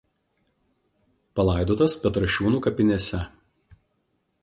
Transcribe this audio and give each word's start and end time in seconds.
Palaidotas 1.41 1.99
Petrašiūnų 2.07 2.65
kapinėse. 2.69 3.25